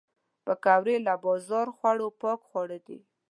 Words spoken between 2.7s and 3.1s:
دي